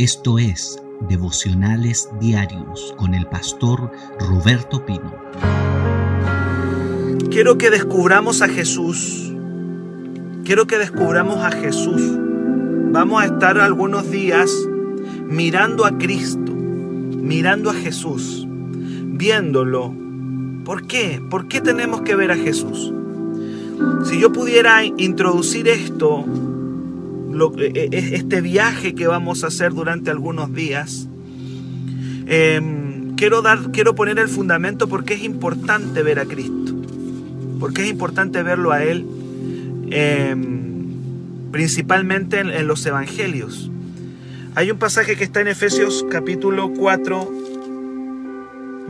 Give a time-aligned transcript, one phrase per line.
[0.00, 5.14] Esto es Devocionales Diarios con el pastor Roberto Pino.
[7.30, 9.30] Quiero que descubramos a Jesús.
[10.42, 12.00] Quiero que descubramos a Jesús.
[12.92, 14.50] Vamos a estar algunos días
[15.26, 19.94] mirando a Cristo, mirando a Jesús, viéndolo.
[20.64, 21.20] ¿Por qué?
[21.28, 22.90] ¿Por qué tenemos que ver a Jesús?
[24.04, 26.24] Si yo pudiera introducir esto
[27.58, 31.08] eh, eh, este viaje que vamos a hacer durante algunos días,
[32.26, 36.74] em, quiero, dar, quiero poner el fundamento porque es importante ver a Cristo,
[37.58, 39.06] porque es importante verlo a Él,
[39.90, 43.70] em, principalmente en, los evangelios.
[44.54, 47.32] Hay un pasaje que está en Efesios capítulo 4,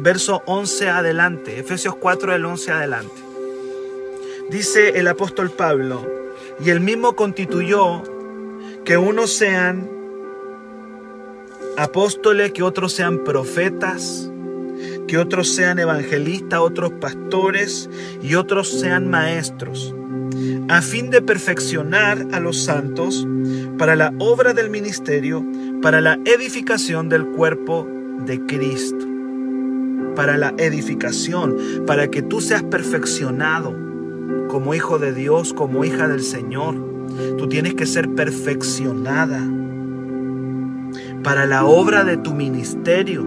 [0.01, 3.23] verso 11 adelante, Efesios 4 del 11 adelante.
[4.51, 6.05] Dice el apóstol Pablo,
[6.65, 8.03] y él mismo constituyó
[8.85, 9.89] que unos sean
[11.77, 14.31] apóstoles, que otros sean profetas,
[15.07, 17.91] que otros sean evangelistas, otros pastores
[18.23, 19.95] y otros sean maestros,
[20.69, 23.27] a fin de perfeccionar a los santos
[23.79, 25.45] para la obra del ministerio,
[25.83, 27.87] para la edificación del cuerpo
[28.27, 29.07] de Cristo,
[30.15, 31.57] para la edificación,
[31.87, 33.75] para que tú seas perfeccionado
[34.49, 36.90] como hijo de Dios, como hija del Señor
[37.39, 39.41] Tú tienes que ser perfeccionada
[41.23, 43.27] para la obra de tu ministerio.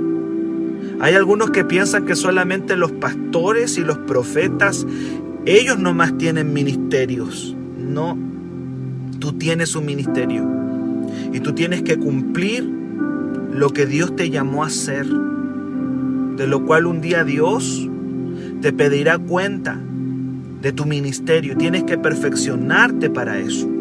[1.00, 4.86] Hay algunos que piensan que solamente los pastores y los profetas,
[5.46, 7.56] ellos nomás tienen ministerios.
[7.78, 8.18] No,
[9.20, 10.46] tú tienes un ministerio
[11.32, 12.64] y tú tienes que cumplir
[13.54, 17.88] lo que Dios te llamó a hacer, de lo cual un día Dios
[18.62, 19.80] te pedirá cuenta
[20.62, 21.58] de tu ministerio.
[21.58, 23.73] Tienes que perfeccionarte para eso.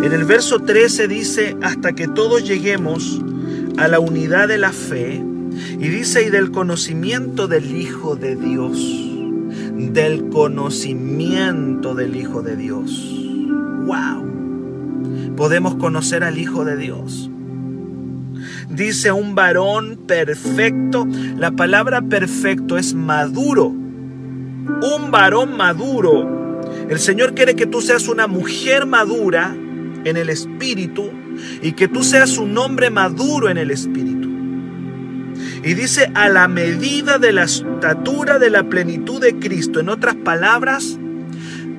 [0.00, 3.20] En el verso 13 dice, hasta que todos lleguemos
[3.76, 5.22] a la unidad de la fe,
[5.78, 8.78] y dice, y del conocimiento del Hijo de Dios,
[9.76, 13.14] del conocimiento del Hijo de Dios.
[13.84, 15.34] ¡Wow!
[15.36, 17.30] Podemos conocer al Hijo de Dios.
[18.70, 21.06] Dice un varón perfecto.
[21.36, 23.66] La palabra perfecto es maduro.
[23.66, 26.62] Un varón maduro.
[26.88, 29.54] El Señor quiere que tú seas una mujer madura
[30.04, 31.10] en el Espíritu
[31.62, 34.28] y que tú seas un hombre maduro en el Espíritu.
[35.64, 39.80] Y dice, a la medida de la estatura de la plenitud de Cristo.
[39.80, 40.98] En otras palabras,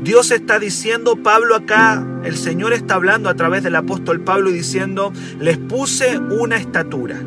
[0.01, 4.53] Dios está diciendo, Pablo acá, el Señor está hablando a través del apóstol Pablo y
[4.53, 7.21] diciendo, les puse una estatura,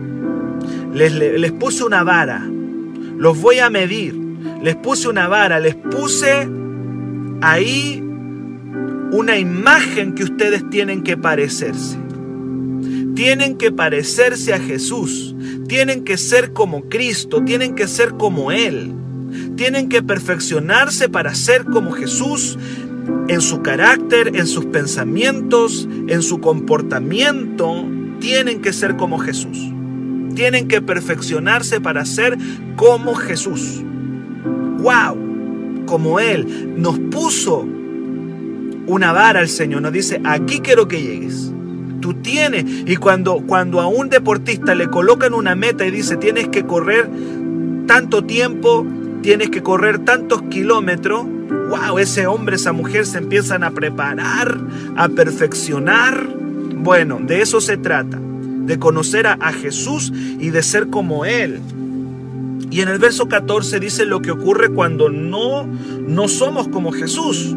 [0.93, 2.47] les, les puse una vara,
[3.17, 4.15] los voy a medir,
[4.63, 6.49] les puse una vara, les puse
[7.41, 8.06] ahí
[9.12, 11.99] una imagen que ustedes tienen que parecerse.
[13.15, 15.34] Tienen que parecerse a Jesús.
[15.69, 17.43] Tienen que ser como Cristo.
[17.43, 18.93] Tienen que ser como Él.
[19.56, 22.59] Tienen que perfeccionarse para ser como Jesús
[23.28, 27.87] en su carácter, en sus pensamientos, en su comportamiento.
[28.21, 29.59] Tienen que ser como Jesús.
[30.34, 32.37] Tienen que perfeccionarse para ser
[32.77, 33.83] como Jesús.
[34.78, 35.84] ¡Wow!
[35.87, 37.66] Como Él nos puso
[38.86, 41.52] una vara al Señor, nos dice, aquí quiero que llegues.
[42.00, 46.48] Tú tienes, y cuando, cuando a un deportista le colocan una meta y dice, tienes
[46.48, 47.08] que correr
[47.86, 48.86] tanto tiempo,
[49.22, 54.58] tienes que correr tantos kilómetros, wow, ese hombre, esa mujer se empiezan a preparar,
[54.97, 56.28] a perfeccionar.
[56.76, 61.60] Bueno, de eso se trata, de conocer a, a Jesús y de ser como Él.
[62.70, 67.56] Y en el verso 14 dice lo que ocurre cuando no, no somos como Jesús.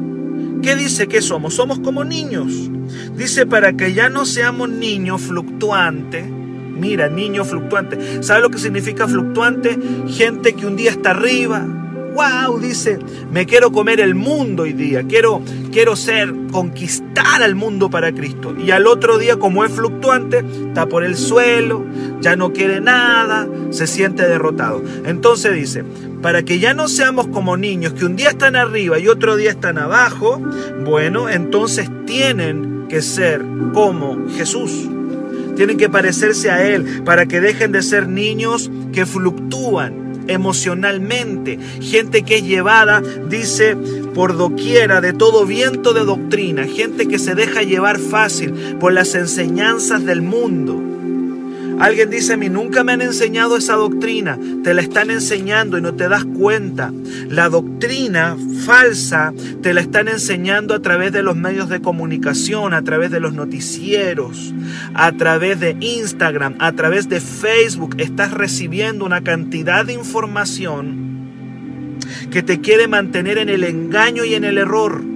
[0.61, 1.53] ¿Qué dice que somos?
[1.53, 2.69] Somos como niños.
[3.15, 6.25] Dice para que ya no seamos niños fluctuantes.
[6.25, 8.23] Mira, niño fluctuante.
[8.23, 9.77] ¿Sabe lo que significa fluctuante?
[10.07, 11.65] Gente que un día está arriba.
[12.13, 12.99] Wow, dice,
[13.31, 15.03] me quiero comer el mundo hoy día.
[15.03, 18.55] Quiero, quiero ser, conquistar al mundo para Cristo.
[18.57, 21.85] Y al otro día, como es fluctuante, está por el suelo,
[22.19, 24.83] ya no quiere nada, se siente derrotado.
[25.05, 25.83] Entonces dice,
[26.21, 29.51] para que ya no seamos como niños que un día están arriba y otro día
[29.51, 30.41] están abajo,
[30.83, 33.43] bueno, entonces tienen que ser
[33.73, 34.89] como Jesús.
[35.55, 42.21] Tienen que parecerse a Él para que dejen de ser niños que fluctúan emocionalmente, gente
[42.21, 43.75] que es llevada, dice,
[44.13, 49.15] por doquiera de todo viento de doctrina, gente que se deja llevar fácil por las
[49.15, 50.98] enseñanzas del mundo
[51.79, 54.37] Alguien dice a mí, nunca me han enseñado esa doctrina.
[54.63, 56.91] Te la están enseñando y no te das cuenta.
[57.29, 58.35] La doctrina
[58.65, 63.21] falsa te la están enseñando a través de los medios de comunicación, a través de
[63.21, 64.53] los noticieros,
[64.93, 67.95] a través de Instagram, a través de Facebook.
[67.97, 71.09] Estás recibiendo una cantidad de información
[72.29, 75.08] que te quiere mantener en el engaño y en el error.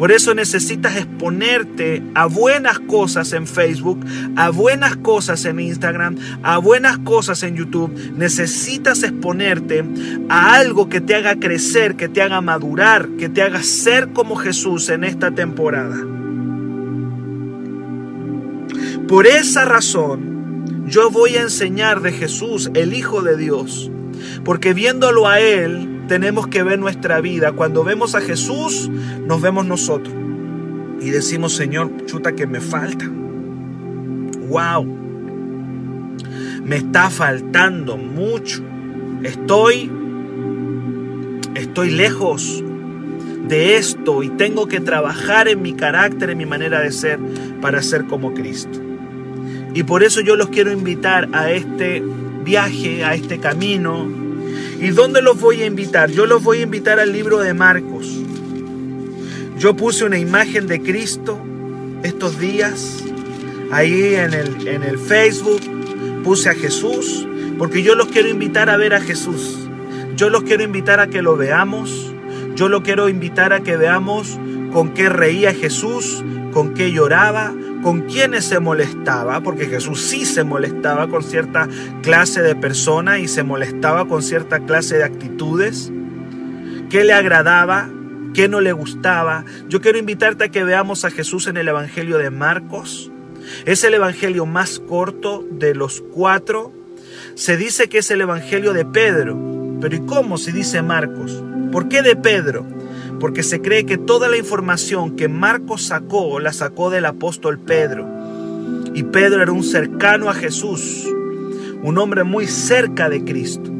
[0.00, 4.02] Por eso necesitas exponerte a buenas cosas en Facebook,
[4.34, 7.92] a buenas cosas en Instagram, a buenas cosas en YouTube.
[8.16, 9.84] Necesitas exponerte
[10.30, 14.36] a algo que te haga crecer, que te haga madurar, que te haga ser como
[14.36, 15.98] Jesús en esta temporada.
[19.06, 23.90] Por esa razón, yo voy a enseñar de Jesús, el Hijo de Dios,
[24.46, 27.52] porque viéndolo a Él, tenemos que ver nuestra vida.
[27.52, 28.90] Cuando vemos a Jesús,
[29.28, 30.12] nos vemos nosotros.
[31.00, 33.08] Y decimos, Señor, chuta que me falta.
[34.48, 34.84] Wow.
[36.64, 38.60] Me está faltando mucho.
[39.22, 39.88] Estoy
[41.54, 42.60] estoy lejos
[43.46, 47.20] de esto y tengo que trabajar en mi carácter, en mi manera de ser
[47.60, 48.80] para ser como Cristo.
[49.74, 52.02] Y por eso yo los quiero invitar a este
[52.44, 54.19] viaje, a este camino,
[54.80, 56.10] ¿Y dónde los voy a invitar?
[56.10, 58.06] Yo los voy a invitar al libro de Marcos.
[59.58, 61.38] Yo puse una imagen de Cristo
[62.02, 63.04] estos días
[63.70, 65.60] ahí en el, en el Facebook.
[66.24, 67.26] Puse a Jesús
[67.58, 69.68] porque yo los quiero invitar a ver a Jesús.
[70.16, 72.14] Yo los quiero invitar a que lo veamos.
[72.54, 74.38] Yo los quiero invitar a que veamos
[74.72, 80.44] con qué reía Jesús, con qué lloraba, con quiénes se molestaba, porque Jesús sí se
[80.44, 81.68] molestaba con cierta
[82.02, 85.90] clase de persona y se molestaba con cierta clase de actitudes,
[86.90, 87.88] qué le agradaba,
[88.34, 89.44] qué no le gustaba.
[89.68, 93.10] Yo quiero invitarte a que veamos a Jesús en el Evangelio de Marcos.
[93.64, 96.72] Es el Evangelio más corto de los cuatro.
[97.34, 99.38] Se dice que es el Evangelio de Pedro,
[99.80, 101.42] pero ¿y cómo se dice Marcos?
[101.72, 102.66] ¿Por qué de Pedro?
[103.20, 108.08] Porque se cree que toda la información que Marcos sacó la sacó del apóstol Pedro.
[108.94, 111.06] Y Pedro era un cercano a Jesús,
[111.82, 113.70] un hombre muy cerca de Cristo.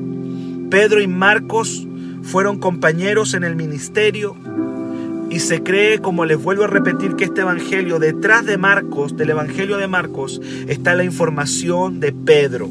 [0.71, 1.87] Pedro y Marcos
[2.23, 4.37] fueron compañeros en el ministerio
[5.31, 9.31] y se cree, como les vuelvo a repetir, que este evangelio, detrás de Marcos, del
[9.31, 12.69] evangelio de Marcos, está la información de Pedro.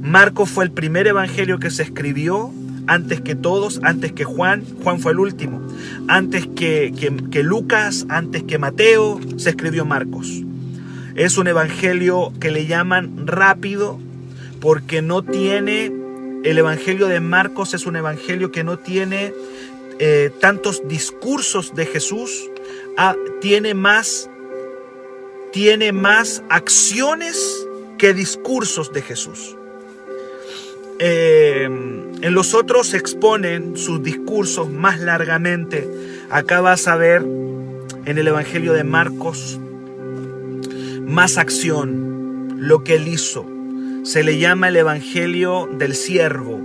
[0.00, 2.52] Marcos fue el primer evangelio que se escribió
[2.88, 5.62] antes que todos, antes que Juan, Juan fue el último,
[6.08, 6.92] antes que,
[7.30, 10.42] que, Lucas, antes que Mateo, se escribió Marcos.
[11.14, 13.98] Es un evangelio que le llaman rápido
[14.60, 15.92] porque no tiene,
[16.44, 19.32] el evangelio de Marcos es un evangelio que no tiene
[19.98, 22.50] eh, tantos discursos de Jesús,
[22.96, 24.28] ah, tiene más,
[25.52, 27.66] tiene más acciones
[27.98, 29.56] que discursos de Jesús.
[30.98, 31.68] Eh,
[32.22, 35.88] en los otros exponen sus discursos más largamente.
[36.30, 39.58] Acá vas a ver en el Evangelio de Marcos
[41.06, 43.46] más acción, lo que él hizo.
[44.04, 46.60] Se le llama el Evangelio del siervo,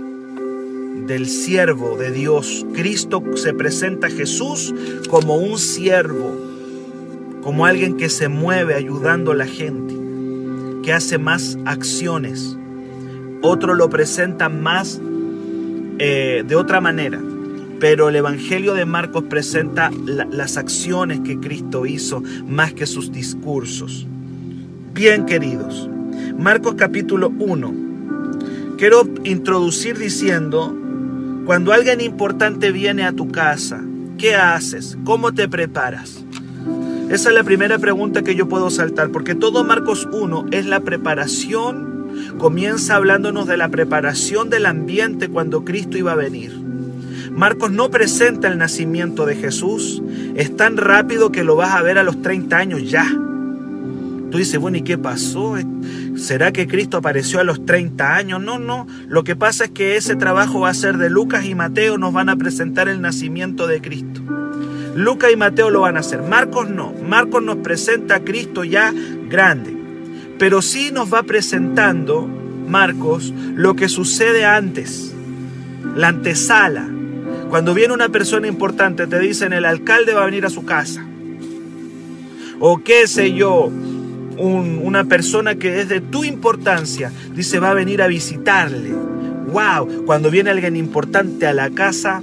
[1.06, 2.66] del siervo de Dios.
[2.74, 4.74] Cristo se presenta a Jesús
[5.08, 6.36] como un siervo,
[7.42, 9.94] como alguien que se mueve ayudando a la gente,
[10.82, 12.56] que hace más acciones.
[13.42, 15.00] Otro lo presenta más
[16.02, 17.20] eh, de otra manera.
[17.78, 24.06] Pero el Evangelio de Marcos presenta las acciones que Cristo hizo más que sus discursos.
[24.94, 25.90] Bien queridos,
[26.38, 27.74] Marcos capítulo 1.
[28.78, 30.74] Quiero introducir diciendo,
[31.44, 33.82] cuando alguien importante viene a tu casa,
[34.16, 34.96] ¿qué haces?
[35.04, 36.24] ¿Cómo te preparas?
[37.10, 40.80] Esa es la primera pregunta que yo puedo saltar, porque todo Marcos 1 es la
[40.80, 41.99] preparación
[42.38, 46.52] comienza hablándonos de la preparación del ambiente cuando Cristo iba a venir.
[47.32, 50.02] Marcos no presenta el nacimiento de Jesús,
[50.34, 53.06] es tan rápido que lo vas a ver a los 30 años ya.
[54.30, 55.56] Tú dices, bueno, ¿y qué pasó?
[56.16, 58.40] ¿Será que Cristo apareció a los 30 años?
[58.40, 58.86] No, no.
[59.08, 62.12] Lo que pasa es que ese trabajo va a ser de Lucas y Mateo, nos
[62.12, 64.20] van a presentar el nacimiento de Cristo.
[64.94, 66.22] Lucas y Mateo lo van a hacer.
[66.22, 66.92] Marcos no.
[66.92, 68.92] Marcos nos presenta a Cristo ya
[69.28, 69.79] grande
[70.40, 72.26] pero sí nos va presentando,
[72.66, 75.12] Marcos, lo que sucede antes,
[75.94, 76.88] la antesala.
[77.50, 81.04] Cuando viene una persona importante, te dicen el alcalde va a venir a su casa.
[82.58, 83.70] O qué sé yo,
[84.38, 88.94] una persona que es de tu importancia, dice va a venir a visitarle.
[89.52, 90.06] ¡Wow!
[90.06, 92.22] Cuando viene alguien importante a la casa,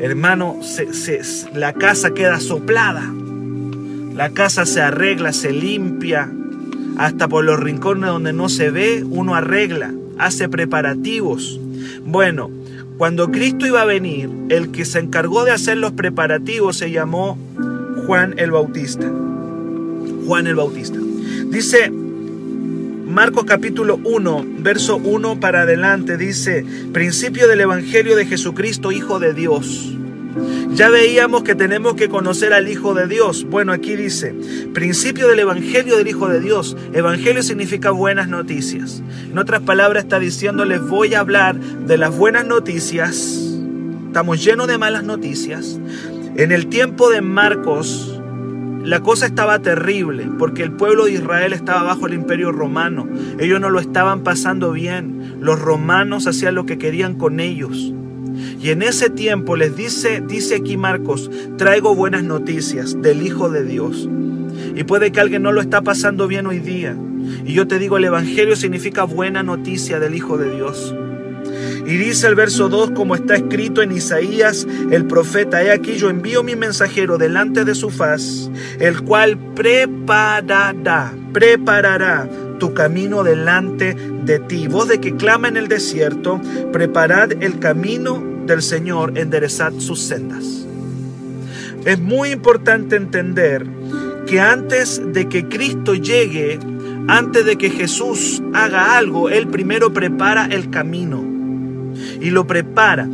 [0.00, 0.60] hermano,
[1.54, 3.10] la casa queda soplada.
[4.14, 6.30] La casa se arregla, se limpia,
[6.96, 11.60] hasta por los rincones donde no se ve, uno arregla, hace preparativos.
[12.04, 12.50] Bueno,
[12.96, 17.38] cuando Cristo iba a venir, el que se encargó de hacer los preparativos se llamó
[18.06, 19.10] Juan el Bautista.
[20.26, 20.98] Juan el Bautista.
[21.48, 21.90] Dice
[23.06, 29.34] Marcos capítulo 1, verso 1 para adelante, dice, principio del Evangelio de Jesucristo, Hijo de
[29.34, 29.94] Dios.
[30.70, 33.46] Ya veíamos que tenemos que conocer al Hijo de Dios.
[33.48, 34.34] Bueno, aquí dice,
[34.72, 36.76] principio del Evangelio del Hijo de Dios.
[36.92, 39.02] Evangelio significa buenas noticias.
[39.30, 43.54] En otras palabras está diciendo, les voy a hablar de las buenas noticias.
[44.06, 45.78] Estamos llenos de malas noticias.
[46.36, 48.20] En el tiempo de Marcos,
[48.84, 53.08] la cosa estaba terrible porque el pueblo de Israel estaba bajo el imperio romano.
[53.38, 55.36] Ellos no lo estaban pasando bien.
[55.40, 57.94] Los romanos hacían lo que querían con ellos.
[58.60, 63.64] Y en ese tiempo les dice, dice aquí Marcos, traigo buenas noticias del Hijo de
[63.64, 64.08] Dios.
[64.74, 66.96] Y puede que alguien no lo está pasando bien hoy día.
[67.44, 70.94] Y yo te digo, el Evangelio significa buena noticia del Hijo de Dios.
[71.86, 76.08] Y dice el verso 2, como está escrito en Isaías el profeta, he aquí yo
[76.08, 84.38] envío mi mensajero delante de su faz, el cual preparará, preparará tu camino delante de
[84.38, 84.66] ti.
[84.66, 86.40] Voz de que clama en el desierto,
[86.72, 90.66] preparad el camino del Señor, enderezad sus sendas.
[91.84, 93.66] Es muy importante entender
[94.26, 96.58] que antes de que Cristo llegue,
[97.08, 101.22] antes de que Jesús haga algo, Él primero prepara el camino
[102.20, 103.08] y lo prepara.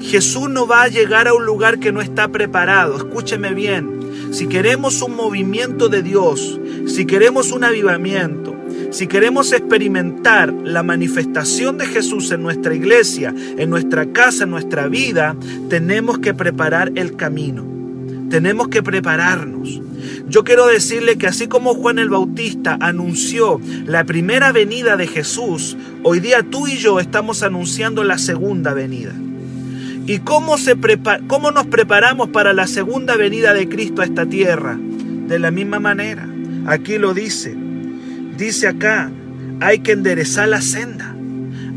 [0.00, 2.96] Jesús no va a llegar a un lugar que no está preparado.
[2.96, 4.32] Escúcheme bien.
[4.32, 8.55] Si queremos un movimiento de Dios, si queremos un avivamiento,
[8.90, 14.88] si queremos experimentar la manifestación de Jesús en nuestra iglesia, en nuestra casa, en nuestra
[14.88, 15.36] vida,
[15.68, 17.64] tenemos que preparar el camino.
[18.30, 19.80] Tenemos que prepararnos.
[20.28, 25.76] Yo quiero decirle que así como Juan el Bautista anunció la primera venida de Jesús,
[26.02, 29.12] hoy día tú y yo estamos anunciando la segunda venida.
[30.06, 30.76] ¿Y cómo, se
[31.26, 34.78] cómo nos preparamos para la segunda venida de Cristo a esta tierra?
[34.78, 36.28] De la misma manera.
[36.66, 37.65] Aquí lo dice.
[38.36, 39.10] Dice acá,
[39.60, 41.14] hay que enderezar la senda.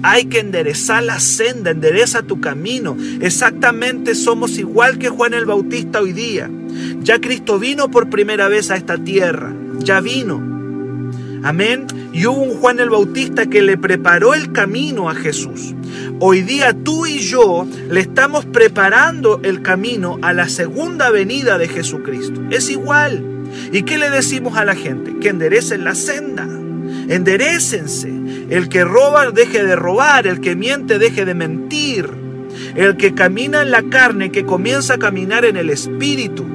[0.02, 2.98] Hay que enderezar la senda, endereza tu camino.
[3.22, 6.50] Exactamente somos igual que Juan el Bautista hoy día.
[7.02, 9.54] Ya Cristo vino por primera vez a esta tierra.
[9.80, 10.38] Ya vino.
[11.44, 11.88] Amén.
[12.14, 15.74] Y hubo un Juan el Bautista que le preparó el camino a Jesús.
[16.20, 21.68] Hoy día tú y yo le estamos preparando el camino a la segunda venida de
[21.68, 22.42] Jesucristo.
[22.50, 23.29] Es igual.
[23.72, 25.16] ¿Y qué le decimos a la gente?
[25.20, 26.48] Que enderecen la senda.
[27.08, 28.12] Enderecense.
[28.50, 32.10] El que roba deje de robar, el que miente deje de mentir.
[32.76, 36.46] El que camina en la carne, que comienza a caminar en el espíritu.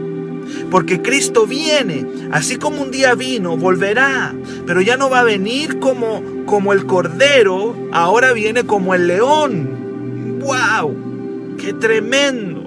[0.70, 4.34] Porque Cristo viene, así como un día vino, volverá,
[4.66, 10.40] pero ya no va a venir como, como el cordero, ahora viene como el león.
[10.40, 11.56] ¡Wow!
[11.58, 12.63] ¡Qué tremendo!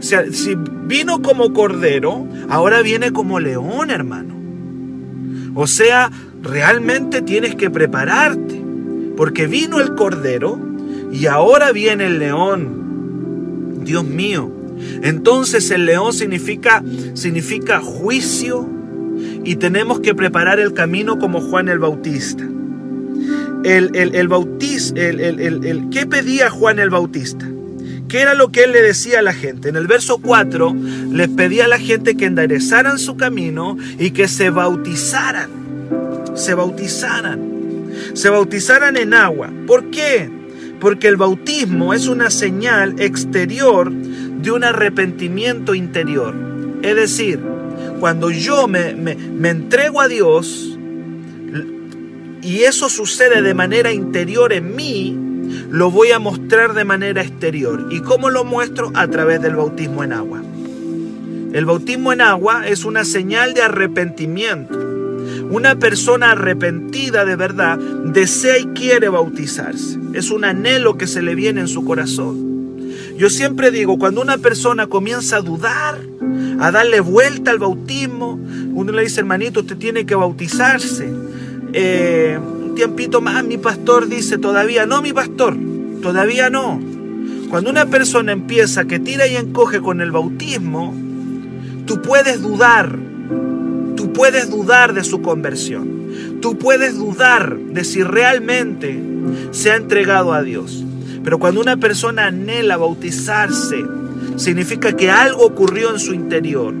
[0.00, 4.34] Sea, si vino como cordero, ahora viene como león, hermano.
[5.54, 6.10] O sea,
[6.42, 8.62] realmente tienes que prepararte,
[9.16, 10.58] porque vino el cordero
[11.12, 13.80] y ahora viene el león.
[13.84, 14.50] Dios mío.
[15.02, 16.82] Entonces el león significa,
[17.14, 18.68] significa juicio
[19.44, 22.44] y tenemos que preparar el camino como Juan el Bautista.
[23.64, 27.46] El, el, el, el, el, ¿Qué pedía Juan el Bautista?
[28.10, 29.68] ¿Qué era lo que él le decía a la gente?
[29.68, 30.74] En el verso 4
[31.12, 35.60] les pedía a la gente que enderezaran su camino y que se bautizaran
[36.34, 39.50] se bautizaran, se bautizaran en agua.
[39.66, 40.30] ¿Por qué?
[40.80, 46.34] Porque el bautismo es una señal exterior de un arrepentimiento interior.
[46.82, 47.40] Es decir,
[48.00, 50.78] cuando yo me, me, entrego a Dios
[52.42, 55.18] y eso sucede de manera interior en mí,
[55.70, 57.88] lo voy a mostrar de manera exterior.
[57.90, 58.90] ¿Y cómo lo muestro?
[58.94, 60.42] A través del bautismo en agua.
[61.52, 64.78] El bautismo en agua es una señal de arrepentimiento.
[65.50, 69.98] Una persona arrepentida de verdad desea y quiere bautizarse.
[70.12, 72.50] Es un anhelo que se le viene en su corazón.
[73.16, 75.98] Yo siempre digo, cuando una persona comienza a dudar,
[76.58, 78.40] a darle vuelta al bautismo,
[78.72, 81.12] uno le dice, hermanito, usted tiene que bautizarse.
[81.72, 82.38] Eh,
[82.80, 85.54] tiempito más, mi pastor dice, todavía no, mi pastor,
[86.00, 86.80] todavía no.
[87.50, 90.94] Cuando una persona empieza que tira y encoge con el bautismo,
[91.84, 92.98] tú puedes dudar,
[93.96, 96.40] Tú puedes dudar de su conversión.
[96.40, 98.98] Tú puedes dudar de si realmente
[99.50, 100.82] se ha entregado a Dios.
[101.22, 103.84] Pero cuando una persona anhela bautizarse,
[104.36, 106.72] significa que algo ocurrió en su interior.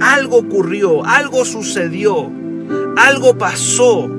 [0.00, 2.32] Algo ocurrió, algo sucedió
[2.96, 4.10] Algo pasó,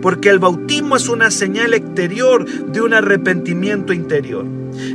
[0.00, 4.46] porque el bautismo es una señal exterior de un arrepentimiento interior.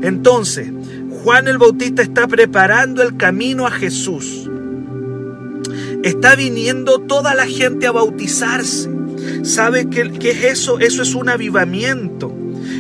[0.02, 0.72] Entonces,
[1.24, 4.50] Juan el Bautista está preparando el camino a Jesús.
[6.04, 8.90] Está viniendo toda la gente a bautizarse.
[9.44, 10.80] ¿Sabe qué, es eso?
[10.80, 12.34] Eso es un avivamiento.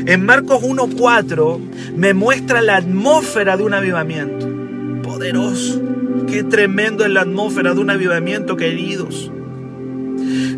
[0.05, 1.59] En Marcos 1.4
[1.95, 4.49] me muestra la atmósfera de un avivamiento.
[5.03, 5.81] Poderoso.
[6.27, 9.31] Qué tremendo es la atmósfera de un avivamiento, queridos.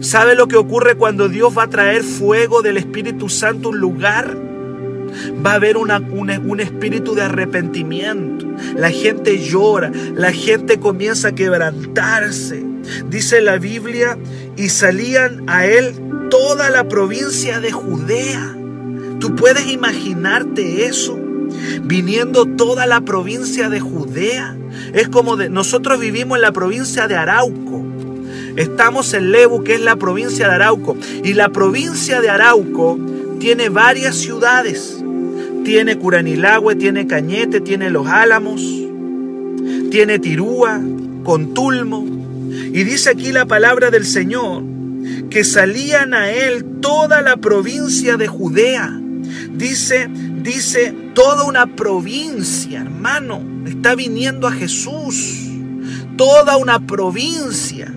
[0.06, 3.80] ¿Sabe lo que ocurre cuando Dios va a traer fuego del Espíritu Santo a un
[3.80, 4.38] lugar?
[5.44, 8.46] Va a haber un espíritu de arrepentimiento.
[8.76, 12.64] La gente llora, la gente comienza a quebrantarse.
[13.10, 14.16] Dice la Biblia,
[14.56, 15.96] y salían a él
[16.30, 18.56] toda la provincia de Judea.
[19.20, 21.18] ¿Tú puedes imaginarte eso?
[21.82, 24.56] Viniendo toda la provincia de Judea.
[24.94, 27.85] Es como de, nosotros vivimos en la provincia de Arauco.
[28.56, 30.98] Estamos en Lebu, que es la provincia de Arauco.
[31.24, 32.98] Y la provincia de Arauco
[33.40, 34.98] tiene varias ciudades.
[35.66, 38.62] Tiene Curanilagüe, tiene Cañete, tiene Los Álamos,
[39.90, 40.80] tiene Tirúa,
[41.24, 42.06] Contulmo.
[42.52, 44.64] Y dice aquí la palabra del Señor
[45.30, 49.02] que salían a él toda la provincia de Judea.
[49.52, 50.08] Dice,
[50.42, 55.50] dice, toda una provincia, hermano, está viniendo a Jesús.
[56.16, 57.95] Toda una provincia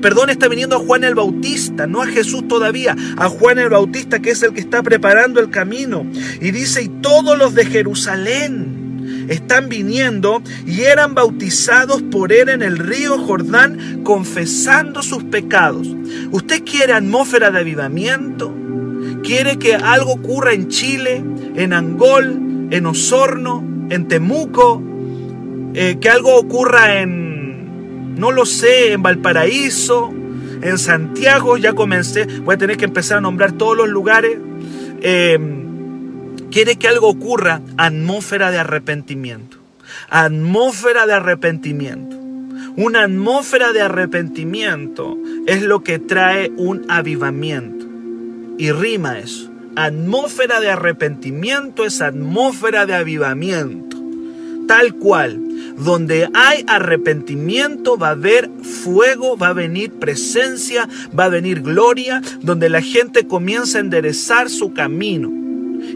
[0.00, 4.20] perdón, está viniendo a Juan el Bautista, no a Jesús todavía, a Juan el Bautista
[4.20, 6.06] que es el que está preparando el camino.
[6.40, 12.62] Y dice, y todos los de Jerusalén están viniendo y eran bautizados por él en
[12.62, 15.88] el río Jordán, confesando sus pecados.
[16.30, 18.54] ¿Usted quiere atmósfera de avivamiento?
[19.22, 21.22] ¿Quiere que algo ocurra en Chile,
[21.56, 24.82] en Angol, en Osorno, en Temuco?
[25.74, 27.25] Eh, que algo ocurra en
[28.16, 30.12] no lo sé, en Valparaíso,
[30.62, 34.38] en Santiago, ya comencé, voy a tener que empezar a nombrar todos los lugares.
[35.02, 39.58] Em, quiere que algo ocurra, atmósfera de arrepentimiento.
[40.08, 42.16] Atmósfera de arrepentimiento.
[42.76, 47.86] Una atmósfera de arrepentimiento es lo que trae un avivamiento.
[48.58, 49.50] Y rima eso.
[49.76, 53.96] Atmósfera de arrepentimiento es atmósfera de avivamiento.
[54.66, 55.45] Tal cual.
[55.76, 62.22] Donde hay arrepentimiento va a haber fuego, va a venir presencia, va a venir gloria,
[62.40, 65.30] donde la gente comienza a enderezar su camino.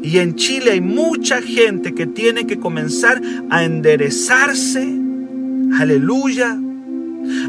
[0.02, 4.86] Y en Chile hay mucha gente que tiene que comenzar a enderezarse,
[5.78, 6.58] aleluya,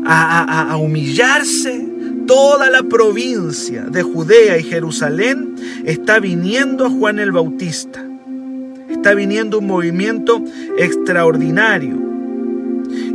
[0.06, 1.88] a, humillarse.
[2.28, 8.06] Toda la provincia de Judea y Jerusalén está viniendo a Juan el Bautista.
[8.90, 10.42] Está viniendo un movimiento
[10.78, 12.11] extraordinario.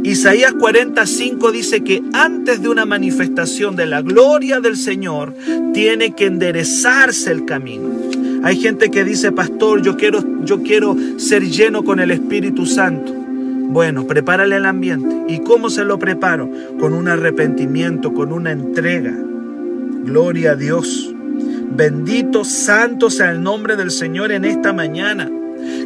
[0.02, 5.34] Isaías 45 dice que antes de una manifestación de la gloria del Señor,
[5.74, 7.90] tiene que enderezarse el camino.
[8.42, 13.12] Hay gente que dice, pastor, yo quiero, yo quiero ser lleno con el Espíritu Santo.
[13.12, 15.32] Bueno, prepárale el ambiente.
[15.34, 16.48] ¿Y cómo se lo preparo?
[16.78, 19.12] Con un arrepentimiento, con una entrega.
[20.04, 21.12] Gloria a Dios.
[21.76, 25.28] Bendito, santo sea el nombre del Señor en esta mañana.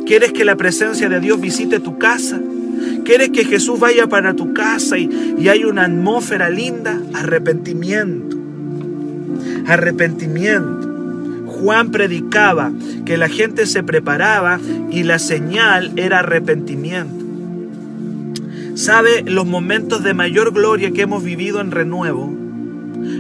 [0.07, 2.39] ¿Quieres que la presencia de Dios visite tu casa?
[3.05, 7.01] ¿Quieres que Jesús vaya para tu casa y, y hay una atmósfera linda?
[7.15, 8.37] Arrepentimiento.
[9.67, 10.89] Arrepentimiento.
[11.47, 12.73] Juan predicaba
[13.05, 14.59] que la gente se preparaba
[14.91, 17.25] y la señal era arrepentimiento.
[18.75, 19.23] ¿Sabe?
[19.27, 22.33] Los momentos de mayor gloria que hemos vivido en renuevo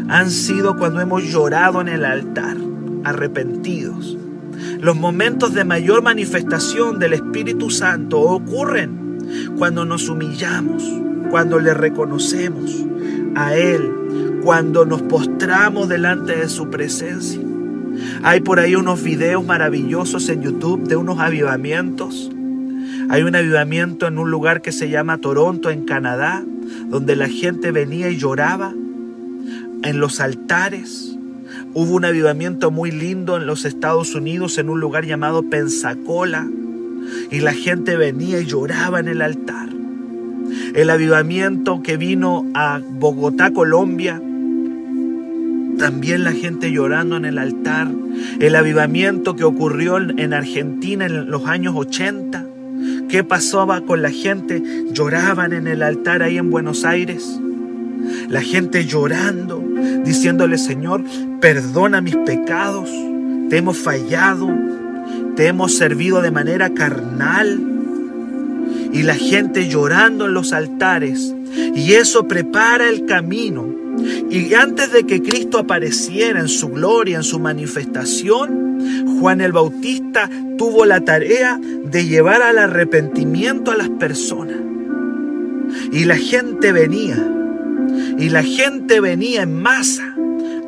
[0.08, 2.56] han sido cuando hemos llorado en el altar,
[3.04, 4.16] arrepentidos.
[4.80, 8.99] Los momentos de mayor manifestación del Espíritu Santo ocurren
[9.56, 10.84] cuando nos humillamos,
[11.30, 12.84] cuando le reconocemos
[13.34, 17.40] a Él, cuando nos postramos delante de su presencia.
[18.22, 22.30] Hay por ahí unos videos maravillosos en YouTube de unos avivamientos.
[23.08, 26.44] Hay un avivamiento en un lugar que se llama Toronto, en Canadá,
[26.88, 28.72] donde la gente venía y lloraba
[29.82, 31.16] en los altares.
[31.74, 36.48] Hubo un avivamiento muy lindo en los Estados Unidos, en un lugar llamado Pensacola,
[37.30, 39.68] y la gente venía y lloraba en el altar.
[40.74, 44.20] El avivamiento que vino a Bogotá, Colombia,
[45.78, 47.88] también la gente llorando en el altar.
[48.38, 52.46] El avivamiento que ocurrió en Argentina en los años 80.
[53.08, 54.62] ¿Qué pasaba con la gente?
[54.92, 57.40] Lloraban en el altar ahí en Buenos Aires.
[58.28, 59.62] La gente llorando,
[60.04, 61.02] diciéndole, Señor,
[61.40, 62.90] perdona mis pecados,
[63.48, 64.48] te hemos fallado,
[65.36, 67.60] te hemos servido de manera carnal
[68.92, 71.34] y la gente llorando en los altares.
[71.74, 73.66] Y eso prepara el camino
[74.30, 80.30] Y antes de que Cristo apareciera en su gloria, en su manifestación, Juan el Bautista
[80.56, 84.56] tuvo la tarea de llevar al arrepentimiento a las personas.
[85.92, 87.16] Y la gente venía,
[88.18, 90.14] y la gente venía en masa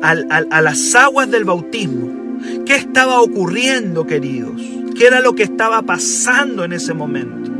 [0.01, 2.22] a las aguas del bautismo.
[2.65, 4.61] ¿Qué estaba ocurriendo, queridos?
[4.97, 7.51] ¿Qué era lo que estaba pasando en ese momento?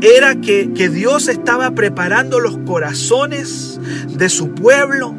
[0.00, 5.14] Era que, que Dios estaba preparando los corazones de su pueblo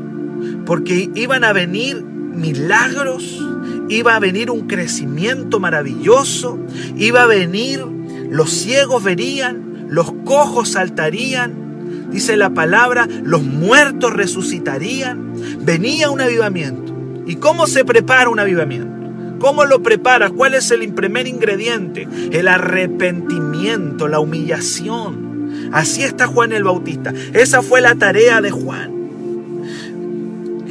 [0.66, 3.44] porque iban a venir milagros,
[3.90, 6.58] iba a venir un crecimiento maravilloso,
[6.96, 7.84] iba a venir,
[8.30, 15.34] los ciegos verían, los cojos saltarían, dice la palabra, los muertos resucitarían,
[15.66, 16.94] venía un avivamiento.
[17.28, 18.95] ¿Y cómo se prepara un avivamiento?
[19.40, 20.32] ¿Cómo lo preparas?
[20.32, 22.08] ¿Cuál es el primer ingrediente?
[22.32, 25.70] El arrepentimiento, la humillación.
[25.72, 27.14] Así está Juan el Bautista.
[27.34, 28.96] Esa fue la tarea de Juan.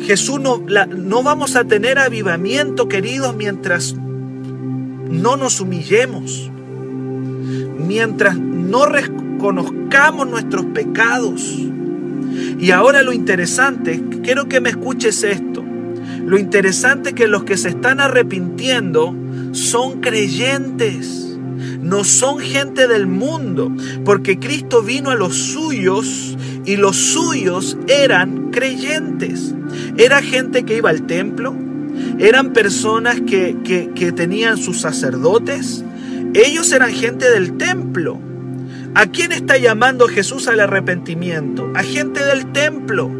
[0.05, 6.51] Jesús no, no vamos a tener avivamiento, queridos, mientras no nos humillemos,
[7.79, 11.59] mientras no reconozcamos nuestros pecados.
[12.59, 15.54] Y ahora lo interesante, quiero que me escuches esto.
[16.27, 19.15] Lo interesante es que los que se están arrepintiendo
[19.53, 21.39] son creyentes,
[21.81, 23.71] no son gente del mundo,
[24.05, 29.55] porque Cristo vino a los suyos y los suyos eran creyentes.
[29.97, 31.55] Era gente que iba al templo,
[32.19, 33.57] eran personas que,
[33.95, 35.85] que, tenían sus sacerdotes,
[36.33, 38.19] ellos eran gente del templo.
[38.95, 41.71] ¿A quién está llamando Jesús al arrepentimiento?
[41.75, 43.11] A gente del templo,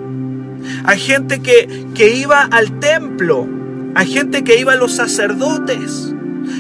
[0.85, 3.49] a gente que, que iba al templo,
[3.95, 6.15] a gente que iba a los sacerdotes.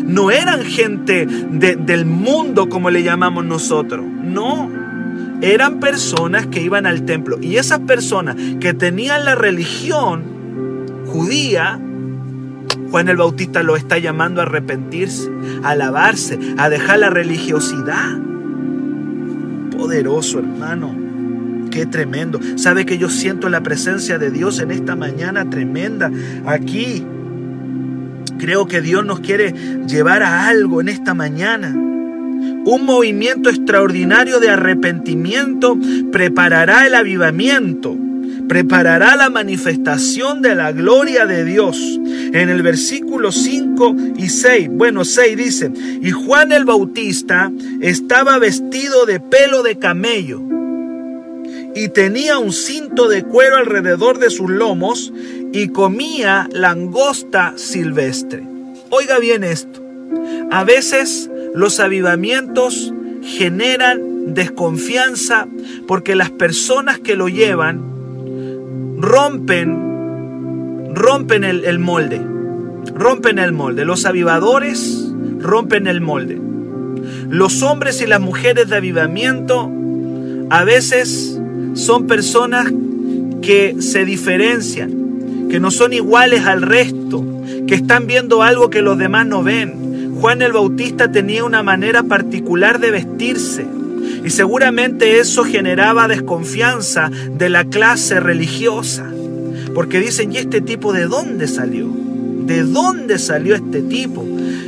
[0.06, 4.70] No eran gente del mundo como le llamamos nosotros, no
[5.42, 7.38] eran personas que iban al templo.
[7.40, 10.24] Y esas personas que tenían la religión
[11.06, 11.78] judía,
[12.90, 15.30] Juan el Bautista lo está llamando a arrepentirse,
[15.62, 18.18] a lavarse, a dejar la religiosidad.
[19.76, 21.03] Poderoso hermano,
[21.74, 22.38] qué tremendo.
[22.54, 26.10] ¿Sabe que yo siento la presencia de Dios en esta mañana tremenda
[26.46, 27.04] aquí?
[28.38, 29.52] Creo que Dios nos quiere
[29.88, 31.70] llevar a algo en esta mañana.
[31.74, 35.76] Un movimiento extraordinario de arrepentimiento
[36.12, 37.96] preparará el avivamiento,
[38.48, 41.76] preparará la manifestación de la gloria de Dios.
[42.32, 49.06] En el versículo 5 y 6, bueno, 6 dice, y Juan el Bautista estaba vestido
[49.06, 50.53] de pelo de camello
[51.74, 55.12] y tenía un cinto de cuero alrededor de sus lomos
[55.52, 58.42] y comía langosta silvestre.
[58.90, 59.82] Oiga bien esto,
[60.50, 65.48] a veces los avivamientos generan desconfianza
[65.86, 67.94] porque las personas que lo llevan
[68.98, 72.20] rompen, rompen el, molde,
[72.94, 73.84] rompen el molde.
[73.84, 75.08] Los avivadores
[75.38, 76.40] rompen el molde.
[77.28, 79.70] Los hombres y las mujeres de avivamiento
[80.50, 81.40] a veces
[81.74, 82.72] son personas
[83.42, 87.24] que se diferencian, que no son iguales al resto,
[87.66, 89.84] que están viendo algo que los demás no ven
[90.24, 93.66] Juan el Bautista tenía una manera particular de vestirse
[94.24, 99.04] y seguramente eso generaba desconfianza de la clase religiosa.
[99.74, 101.88] Porque dicen, ¿y este tipo de dónde salió?
[102.44, 104.24] ¿De dónde salió este tipo?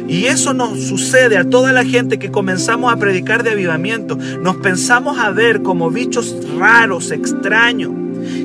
[0.09, 4.17] Y eso nos sucede a toda la gente que comenzamos a predicar de avivamiento.
[4.17, 7.93] Nos pensamos a ver como bichos raros, extraños.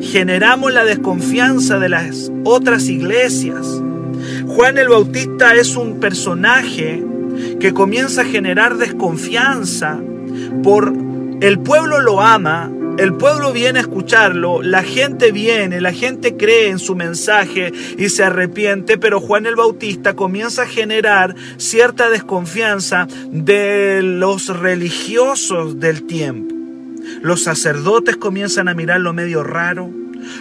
[0.02, 3.82] Generamos la desconfianza de las otras iglesias.
[4.48, 7.04] Juan el Bautista es un personaje
[7.60, 10.00] que comienza a generar desconfianza
[10.64, 10.94] por
[11.42, 16.70] el pueblo lo ama, el pueblo viene a escucharlo, la gente viene, la gente cree
[16.70, 23.08] en su mensaje y se arrepiente, pero Juan el Bautista comienza a generar cierta desconfianza
[23.32, 26.56] de los religiosos del tiempo.
[27.22, 29.90] Los sacerdotes comienzan a mirarlo medio raro,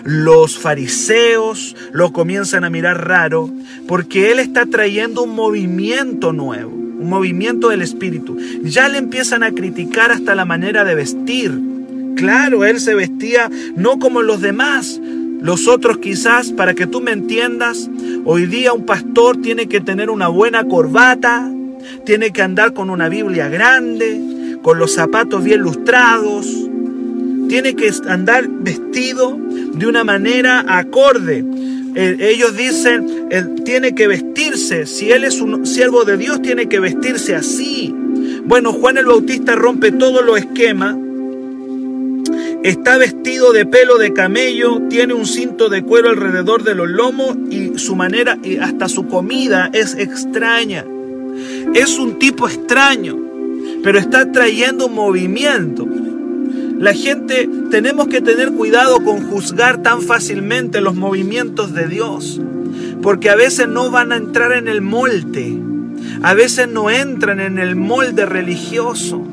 [0.04, 3.50] los fariseos lo comienzan a mirar raro
[3.86, 8.36] porque él está trayendo un movimiento nuevo, un movimiento del espíritu.
[8.62, 11.69] Ya le empiezan a criticar hasta la manera de vestir.
[12.16, 15.00] Claro, él se vestía no como los demás.
[15.40, 17.88] Los otros quizás, para que tú me entiendas,
[18.24, 21.50] hoy día un pastor tiene que tener una buena corbata,
[22.04, 26.46] tiene que andar con una Biblia grande, con los zapatos bien lustrados,
[27.48, 29.38] tiene que andar vestido
[29.72, 31.42] de una manera acorde.
[31.94, 36.68] Eh, ellos dicen, él tiene que vestirse, si él es un siervo de Dios, tiene
[36.68, 37.94] que vestirse así.
[38.44, 40.96] Bueno, Juan el Bautista rompe todos los esquemas
[42.62, 47.34] Está vestido de pelo de camello, tiene un cinto de cuero alrededor de los lomos
[47.50, 50.84] y su manera y hasta su comida es extraña.
[51.72, 53.16] Es un tipo extraño,
[53.82, 55.88] pero está trayendo movimiento.
[56.78, 62.42] La gente tenemos que tener cuidado con juzgar tan fácilmente los movimientos de Dios,
[63.00, 65.58] porque a veces no van a entrar en el molde,
[66.20, 69.26] a veces no entran en el molde religioso.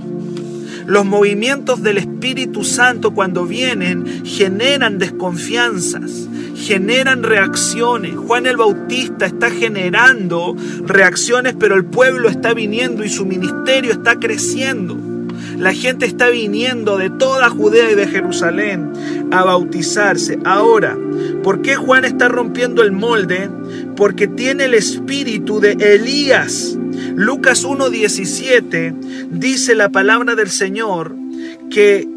[0.88, 8.15] Los movimientos del Espíritu Santo cuando vienen generan desconfianzas, generan reacciones.
[8.15, 14.17] Juan el Bautista está generando reacciones, pero el pueblo está viniendo y su ministerio está
[14.17, 14.95] creciendo.
[15.58, 18.93] La gente está viniendo de toda Judea y de Jerusalén
[19.30, 20.39] a bautizarse.
[20.45, 20.97] Ahora,
[21.43, 23.50] ¿por qué Juan está rompiendo el molde?
[23.97, 26.77] Porque tiene el espíritu de Elías.
[27.18, 28.94] Lucas 1.17
[29.32, 31.16] dice la palabra del Señor
[31.72, 32.08] que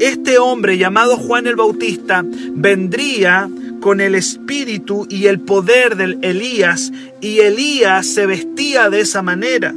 [0.00, 2.24] este hombre llamado Juan el Bautista
[2.54, 3.50] vendría
[3.82, 9.74] con el espíritu y el poder del Elías y Elías se vestía de esa manera.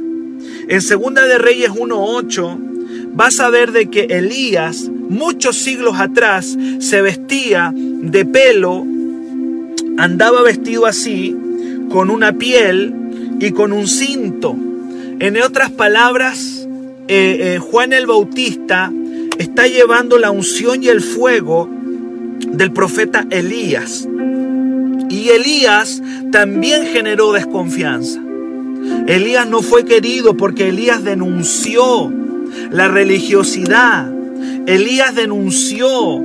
[0.68, 2.58] En Segunda de Reyes 1.8
[3.12, 8.82] vas a ver de que Elías, muchos siglos atrás, se vestía de pelo,
[9.98, 11.36] andaba vestido así,
[11.90, 13.03] con una piel
[13.44, 14.56] y con un cinto.
[15.20, 16.66] En otras palabras,
[17.08, 18.90] eh, eh, Juan el Bautista
[19.38, 21.68] está llevando la unción y el fuego
[22.48, 24.08] del profeta Elías.
[25.10, 26.02] Y Elías
[26.32, 28.18] también generó desconfianza.
[29.06, 32.10] Elías no fue querido porque Elías denunció
[32.70, 34.10] la religiosidad.
[34.66, 36.22] Elías denunció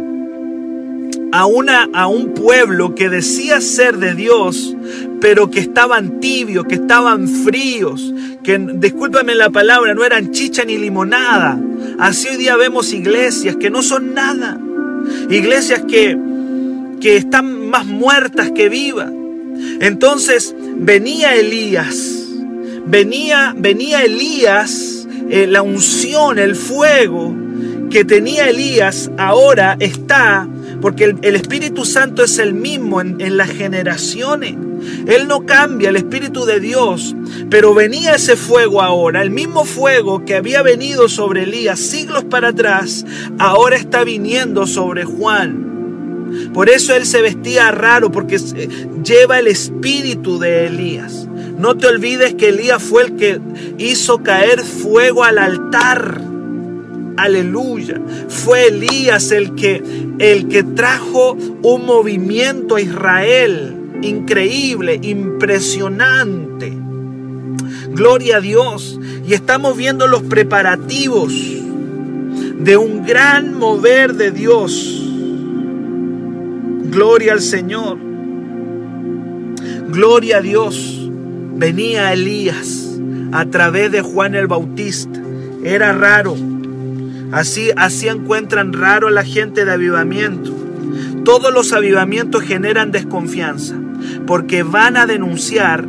[1.32, 4.76] a, una, a un pueblo que decía ser de Dios,
[5.22, 8.14] pero que estaban tibios, que estaban fríos,
[8.44, 11.60] que, discúlpame la palabra, no eran chicha ni limonada.
[12.00, 14.60] Así hoy día vemos iglesias que no son nada.
[15.30, 16.18] Iglesias que,
[17.02, 19.12] que están más muertas que vivas.
[19.82, 22.28] Entonces venía Elías,
[22.86, 27.36] venía, venía Elías eh, la unción, el fuego
[27.90, 30.48] que tenía Elías ahora está,
[30.82, 34.56] porque el, Espíritu Santo es el mismo en, en las generaciones.
[35.08, 37.16] Él no cambia, el Espíritu de Dios,
[37.50, 42.50] pero venía ese fuego ahora, el mismo fuego que había venido sobre Elías siglos para
[42.50, 43.06] atrás,
[43.40, 45.70] ahora está viniendo sobre Juan.
[46.54, 48.38] Por eso él se vestía raro, porque
[49.04, 51.28] lleva el espíritu de Elías.
[51.58, 53.40] No te olvides que Elías fue el que
[53.78, 56.22] hizo caer fuego al altar.
[57.24, 58.00] Aleluya.
[58.28, 59.84] Fue Elías el que
[60.20, 66.74] el que trajo un movimiento a Israel increíble, impresionante.
[67.92, 69.00] Gloria a Dios.
[69.28, 75.06] Y estamos viendo los preparativos de un gran mover de Dios.
[76.92, 77.98] Gloria al Señor.
[79.90, 81.10] Gloria a Dios
[81.56, 83.00] venía Elías
[83.32, 85.22] a través de Juan el Bautista.
[85.64, 86.36] Era raro.
[87.32, 90.52] Así, así encuentran raro a la gente de avivamiento.
[91.24, 93.76] Todos los avivamientos generan desconfianza
[94.26, 95.86] porque van a denunciar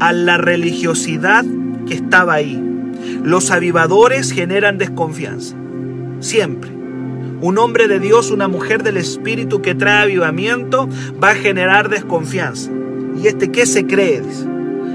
[0.00, 1.44] a la religiosidad
[1.86, 2.62] que estaba ahí.
[3.22, 5.56] Los avivadores generan desconfianza.
[6.20, 6.70] Siempre.
[7.40, 10.88] Un hombre de Dios, una mujer del Espíritu que trae avivamiento
[11.22, 12.70] va a generar desconfianza.
[13.22, 14.22] ¿Y este qué se cree?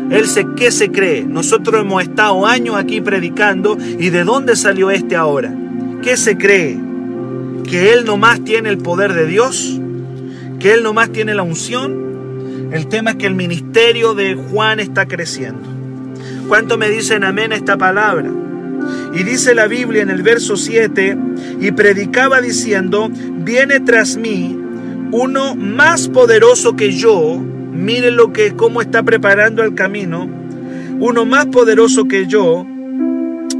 [0.10, 1.24] Él se, ¿qué se cree?
[1.24, 5.54] Nosotros hemos estado años aquí predicando y ¿de dónde salió este ahora?
[6.02, 6.80] ¿Qué se cree?
[7.70, 9.80] ¿Que Él nomás tiene el poder de Dios?
[10.60, 12.70] ¿Que Él nomás tiene la unción?
[12.72, 15.68] El tema es que el ministerio de Juan está creciendo.
[16.48, 18.32] ¿Cuánto me dicen amén a esta palabra?
[19.14, 21.18] Y dice la Biblia en el verso 7,
[21.60, 24.58] y predicaba diciendo, viene tras mí
[25.12, 30.30] uno más poderoso que yo, Mire lo que, cómo está preparando el camino.
[31.00, 32.66] Uno más poderoso que yo,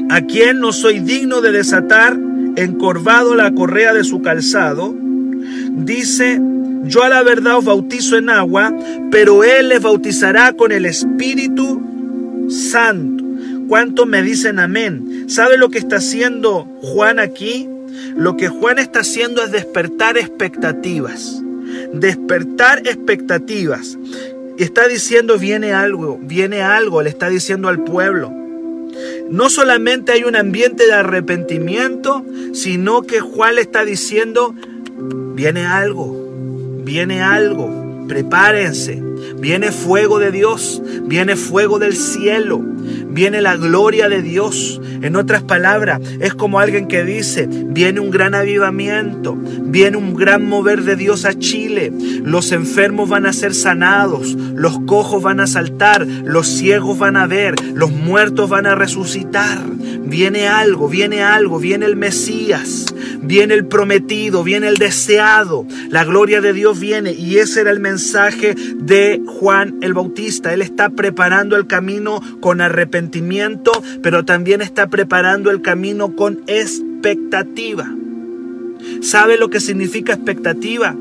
[0.10, 2.20] a quien no soy digno de desatar
[2.56, 4.94] encorvado la correa de su calzado.
[5.72, 6.40] Dice,
[6.84, 8.74] yo a la verdad os bautizo en agua,
[9.12, 11.82] pero Él les bautizará con el Espíritu
[12.50, 13.24] Santo.
[13.68, 15.26] ¿Cuántos me dicen amén?
[15.28, 17.70] ¿Sabe lo que está haciendo Juan aquí?
[18.16, 21.42] Lo que Juan está haciendo es despertar expectativas
[21.94, 23.98] despertar expectativas.
[24.58, 28.32] Está diciendo, viene algo, viene algo, le está diciendo al pueblo.
[29.30, 34.54] No solamente hay un ambiente de arrepentimiento, sino que Juan le está diciendo,
[35.36, 36.32] viene algo,
[36.84, 39.02] viene algo, prepárense,
[39.40, 44.82] viene fuego de Dios, viene fuego del cielo, viene la gloria de Dios.
[45.02, 50.48] En otras palabras, es como alguien que dice, viene un gran avivamiento, viene un gran
[50.48, 51.92] mover de Dios a Chile,
[52.24, 57.26] los enfermos van a ser sanados, los cojos van a saltar, los ciegos van a
[57.26, 59.60] ver, los muertos van a resucitar.
[60.12, 66.42] Viene algo, viene algo, viene el Mesías, viene el prometido, viene el deseado, la gloria
[66.42, 70.54] de Dios viene y ese era el mensaje de Juan el Bautista.
[70.54, 73.72] Él está preparando el camino con arrepentimiento,
[74.04, 77.90] pero también está preparando el camino con expectativa.
[79.02, 80.94] ¿Sabe lo que significa expectativa?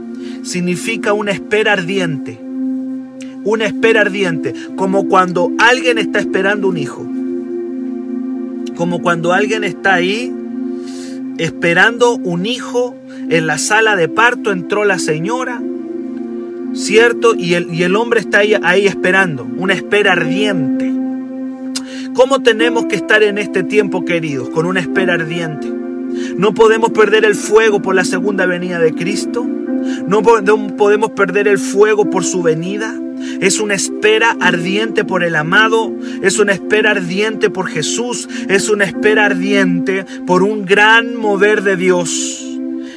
[0.45, 2.39] Significa una espera ardiente.
[3.43, 7.20] Una espera ardiente, como cuando alguien está esperando un hijo.
[8.81, 10.35] Como cuando alguien está ahí
[11.37, 12.97] esperando un hijo
[13.29, 15.61] en la sala de parto, entró la señora,
[16.73, 17.35] ¿cierto?
[17.35, 20.91] Y el, y el hombre está ahí, ahí esperando, una espera ardiente.
[22.15, 24.49] ¿Cómo tenemos que estar en este tiempo, queridos?
[24.49, 25.71] Con una espera ardiente.
[26.39, 29.47] No podemos perder el fuego por la segunda venida de Cristo.
[30.07, 32.99] No podemos perder el fuego por su venida.
[33.41, 35.93] Es una espera ardiente por el amado.
[36.23, 38.29] Es una espera ardiente por Jesús.
[38.49, 42.47] Es una espera ardiente por un gran mover de Dios.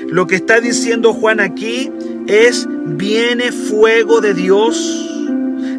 [0.10, 1.92] Lo que está diciendo Juan aquí
[2.28, 5.10] es, viene fuego de Dios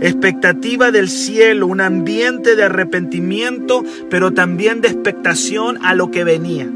[0.01, 6.69] expectativa del cielo, un ambiente de arrepentimiento, pero también de expectación a lo que venía.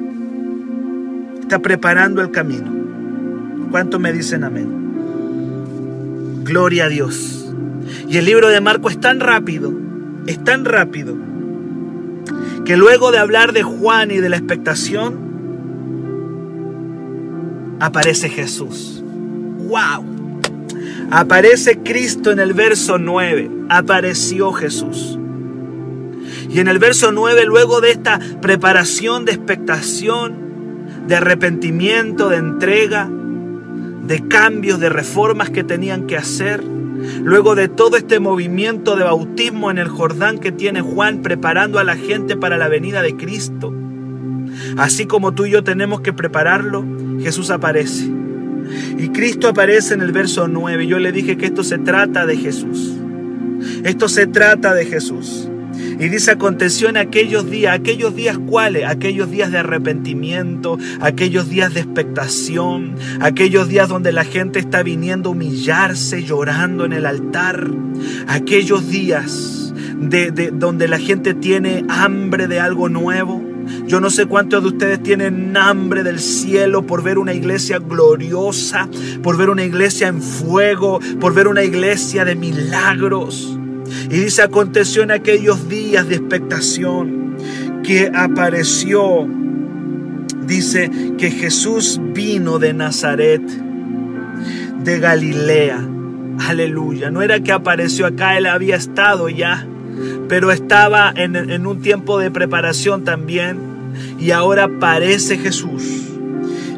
[1.40, 2.72] Está preparando el camino.
[3.70, 4.68] ¿Cuánto me dicen amén?
[6.44, 7.37] Gloria a Dios.
[8.08, 9.72] Y el libro de Marco es tan rápido,
[10.26, 11.16] es tan rápido,
[12.64, 15.28] que luego de hablar de Juan y de la expectación,
[17.80, 19.02] aparece Jesús.
[19.68, 20.04] ¡Wow!
[21.10, 23.50] Aparece Cristo en el verso 9.
[23.68, 25.18] Apareció Jesús.
[26.50, 30.48] Y en el verso 9, luego de esta preparación de expectación,
[31.06, 33.08] de arrepentimiento, de entrega,
[34.06, 36.62] de cambios, de reformas que tenían que hacer,
[37.22, 41.84] luego de todo este movimiento de bautismo en el Jordán que tiene Juan preparando a
[41.84, 43.72] la gente para la venida de Cristo,
[44.76, 46.84] así como tú y yo tenemos que prepararlo,
[47.20, 48.10] Jesús aparece.
[48.98, 50.86] Y Cristo aparece en el verso 9.
[50.86, 52.94] Yo le dije que esto se trata de Jesús.
[53.84, 55.48] Esto se trata de Jesús.
[55.98, 61.74] Y dice, aconteció en aquellos días, aquellos días cuáles, aquellos días de arrepentimiento, aquellos días
[61.74, 67.68] de expectación, aquellos días donde la gente está viniendo a humillarse, llorando en el altar,
[68.28, 73.42] aquellos días de, de, donde la gente tiene hambre de algo nuevo,
[73.86, 78.88] yo no sé cuántos de ustedes tienen hambre del cielo por ver una iglesia gloriosa,
[79.22, 83.58] por ver una iglesia en fuego, por ver una iglesia de milagros.
[84.10, 87.36] Y dice, aconteció en aquellos días de expectación
[87.82, 89.26] que apareció,
[90.46, 93.42] dice que Jesús vino de Nazaret,
[94.82, 95.86] de Galilea.
[96.40, 97.10] Aleluya.
[97.10, 99.66] No era que apareció acá, él había estado ya
[100.28, 103.58] pero estaba en, un tiempo de preparación también
[104.18, 105.82] y ahora aparece Jesús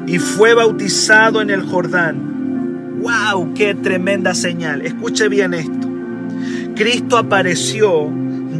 [0.06, 3.00] y fue bautizado en el Jordán.
[3.00, 3.54] ¡Wow!
[3.54, 4.82] ¡Qué tremenda señal!
[4.82, 5.79] Escuche bien esto.
[6.80, 8.08] Cristo apareció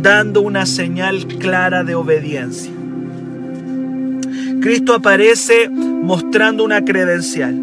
[0.03, 2.71] dando una señal clara de obediencia.
[4.61, 7.59] Cristo aparece mostrando una credencial.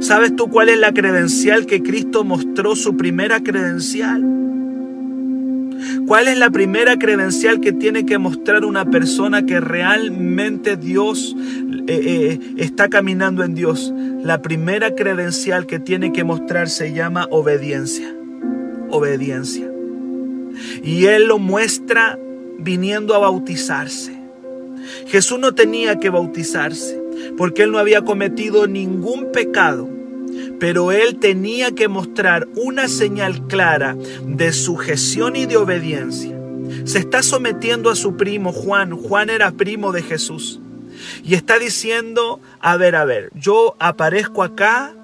[0.00, 4.24] ¿Sabes tú cuál es la credencial que Cristo mostró, su primera credencial?
[6.06, 11.36] ¿Cuál es la primera credencial que tiene que mostrar una persona que realmente Dios
[11.86, 13.92] eh, eh, está caminando en Dios?
[14.22, 18.17] La primera credencial que tiene que mostrar se llama obediencia.
[18.90, 19.70] Obediencia.
[20.82, 22.18] Y Él lo muestra
[22.58, 24.18] viniendo a bautizarse.
[25.06, 27.00] Jesús no tenía que bautizarse
[27.36, 29.98] porque Él no había cometido ningún pecado
[30.58, 36.36] pero él tenía que mostrar una señal clara de sujeción y de obediencia.
[36.84, 38.92] Se está sometiendo a su primo Juan.
[38.92, 40.60] Juan era primo de Jesús.
[41.24, 44.94] Y está diciendo, a ver, a ver, yo aparezco acá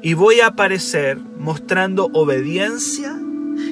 [0.00, 3.18] y voy a aparecer mostrando obediencia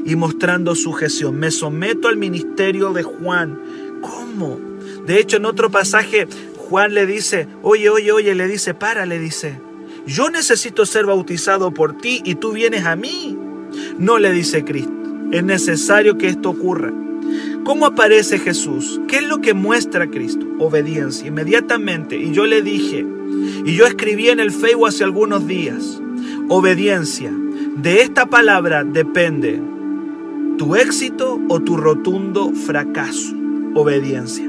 [0.05, 1.39] y mostrando sujeción.
[1.39, 3.59] Me someto al ministerio de Juan.
[4.01, 4.59] ¿Cómo?
[5.07, 9.19] De hecho, en otro pasaje, Juan le dice, oye, oye, oye, le dice, para, le
[9.19, 9.61] dice,
[10.07, 13.37] yo necesito ser bautizado por ti y tú vienes a mí.
[13.99, 14.93] No le dice Cristo,
[15.31, 16.93] es necesario que esto ocurra.
[17.65, 19.01] ¿Cómo aparece Jesús?
[19.07, 20.47] ¿Qué es lo que muestra Cristo?
[20.59, 21.29] Obediencia.
[21.29, 22.17] Inmediatamente.
[22.17, 23.07] Y yo le dije,
[23.65, 26.01] y yo escribí en el Facebook hace algunos días,
[26.49, 27.33] obediencia.
[27.77, 29.61] De esta palabra depende
[30.61, 33.35] tu éxito o tu rotundo fracaso.
[33.75, 34.47] Obediencia.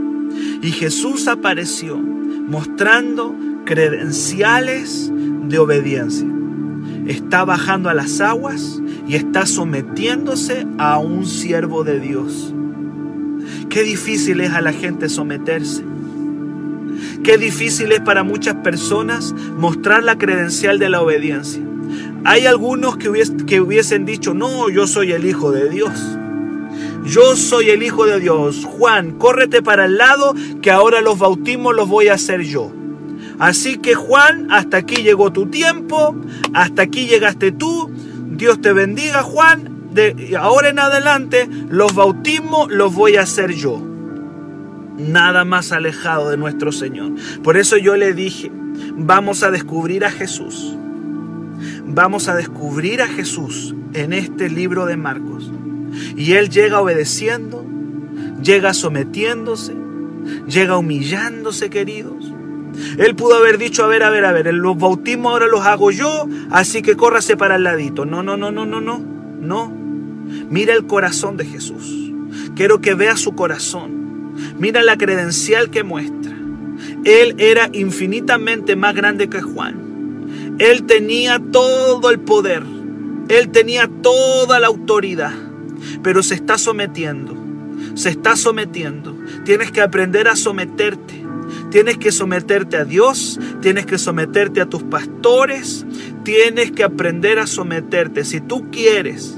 [0.61, 3.33] Y Jesús apareció mostrando
[3.63, 5.09] credenciales
[5.47, 6.27] de obediencia.
[7.07, 12.53] Está bajando a las aguas y está sometiéndose a un siervo de Dios.
[13.69, 15.85] Qué difícil es a la gente someterse.
[17.23, 21.70] Qué difícil es para muchas personas mostrar la credencial de la obediencia.
[22.23, 25.91] Hay algunos que, hubiesen dicho, no, yo soy el Hijo de Dios.
[27.03, 28.63] Yo soy el Hijo de Dios.
[28.65, 32.71] Juan, córrete para el lado que ahora los bautismos los voy a hacer yo.
[33.39, 36.15] Así que Juan, hasta aquí llegó tu tiempo,
[36.53, 37.89] hasta aquí llegaste tú.
[38.29, 39.89] Dios te bendiga Juan.
[39.91, 43.81] De ahora en adelante los bautismos los voy a hacer yo.
[44.97, 47.13] Nada más alejado de nuestro Señor.
[47.43, 48.51] Por eso yo le dije,
[48.95, 50.77] vamos a descubrir a Jesús.
[51.93, 55.51] Vamos a descubrir a Jesús en este libro de Marcos.
[56.15, 57.65] Y Él llega obedeciendo,
[58.41, 59.75] llega sometiéndose,
[60.47, 62.33] llega humillándose, queridos.
[62.97, 65.91] Él pudo haber dicho, a ver, a ver, a ver, los bautismos ahora los hago
[65.91, 68.05] yo, así que córrase para el ladito.
[68.05, 68.99] No, no, no, no, no, no,
[69.41, 69.69] no.
[70.49, 72.13] Mira el corazón de Jesús.
[72.55, 74.33] Quiero que vea su corazón.
[74.57, 76.31] Mira la credencial que muestra.
[77.03, 79.90] Él era infinitamente más grande que Juan.
[80.61, 82.61] Él tenía todo el poder.
[83.29, 85.33] Él tenía toda la autoridad.
[86.03, 87.35] Pero se está sometiendo.
[87.95, 89.17] Se está sometiendo.
[89.43, 91.25] Tienes que aprender a someterte.
[91.71, 95.85] Tienes que someterte a Dios, tienes que someterte a tus pastores,
[96.23, 98.25] tienes que aprender a someterte.
[98.25, 99.37] Si tú quieres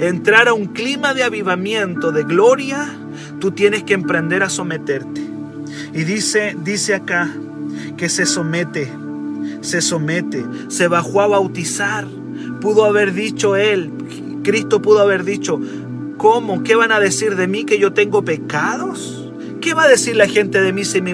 [0.00, 2.90] entrar a un clima de avivamiento, de gloria,
[3.40, 5.20] tú tienes que emprender a someterte.
[5.94, 7.30] Y dice, dice acá
[7.96, 8.92] que se somete,
[9.68, 12.06] se somete, se bajó a bautizar.
[12.60, 13.92] Pudo haber dicho él,
[14.42, 15.60] Cristo pudo haber dicho,
[16.16, 16.62] ¿cómo?
[16.62, 19.30] ¿Qué van a decir de mí que yo tengo pecados?
[19.60, 21.12] ¿Qué va a decir la gente de mí si me,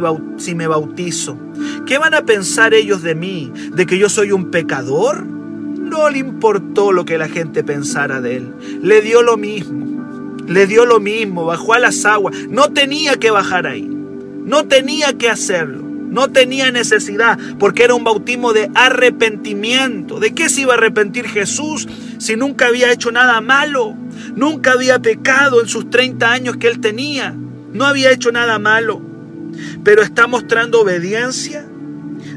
[0.69, 1.37] bautizo?
[1.87, 3.53] ¿Qué van a pensar ellos de mí?
[3.75, 5.27] ¿De que yo soy un pecador?
[5.27, 8.55] No le importó lo que la gente pensara de él.
[8.83, 10.37] Le dio lo mismo.
[10.47, 11.47] Le dio lo mismo.
[11.47, 12.37] Bajó a las aguas.
[12.49, 13.89] No tenía que bajar ahí.
[13.89, 15.84] No tenía que hacerlo.
[16.15, 20.21] No tenía necesidad porque era un bautismo de arrepentimiento.
[20.21, 21.89] ¿De qué se iba a arrepentir Jesús
[22.19, 23.97] si nunca había hecho nada malo?
[24.37, 27.35] Nunca había pecado en sus 30 años que él tenía.
[27.73, 29.03] No había hecho nada malo,
[29.83, 31.67] pero está mostrando obediencia.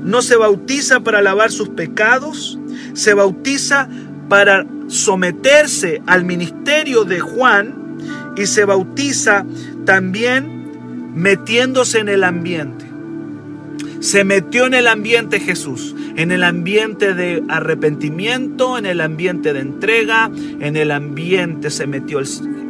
[0.02, 2.58] No se bautiza para lavar sus pecados,
[2.94, 3.88] se bautiza
[4.28, 7.98] para someterse al ministerio de Juan
[8.36, 9.46] y se bautiza
[9.86, 12.87] también metiéndose en el ambiente.
[14.00, 19.60] Se metió en el ambiente Jesús, en el ambiente de arrepentimiento, en el ambiente de
[19.60, 22.28] entrega, en el ambiente se metió el,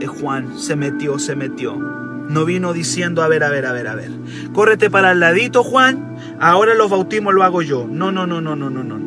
[0.07, 1.75] Juan, se metió, se metió.
[1.75, 4.11] No vino diciendo, a ver, a ver, a ver, a ver.
[4.53, 6.15] Córrete para el ladito, Juan.
[6.39, 7.87] Ahora los bautismos lo hago yo.
[7.89, 8.97] No, no, no, no, no, no, no.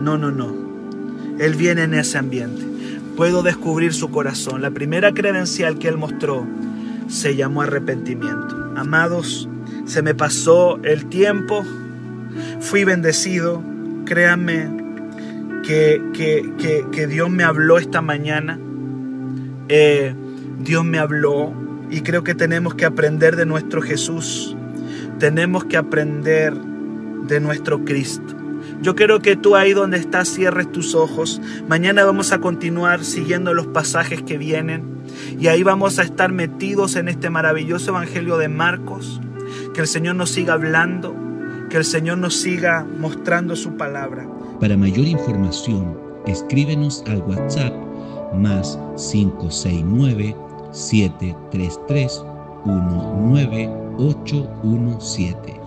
[0.00, 0.54] No, no, no.
[1.38, 2.62] Él viene en ese ambiente.
[3.16, 4.62] Puedo descubrir su corazón.
[4.62, 6.46] La primera credencial que él mostró
[7.08, 8.72] se llamó arrepentimiento.
[8.76, 9.48] Amados,
[9.90, 11.64] se me pasó el tiempo.
[12.60, 13.60] Fui bendecido.
[14.04, 14.70] Créanme
[15.64, 18.58] que, que, que, Dios me habló esta mañana.
[19.68, 20.14] Eh,
[20.60, 21.52] Dios me habló
[21.90, 24.56] y creo que tenemos que aprender de nuestro Jesús.
[25.18, 28.36] Tenemos que aprender de nuestro Cristo.
[28.82, 31.42] Yo quiero que tú ahí donde estás cierres tus ojos.
[31.68, 34.84] Mañana vamos a continuar siguiendo los pasajes que vienen.
[35.38, 39.20] Y ahí vamos a estar metidos en este maravilloso Evangelio de Marcos.
[39.80, 41.16] Que el Señor nos siga hablando.
[41.70, 44.28] Que el Señor nos siga mostrando su palabra.
[44.60, 47.72] Para mayor información, escríbenos al WhatsApp
[48.34, 50.36] más 569
[50.70, 52.22] 733
[52.66, 55.59] 19817.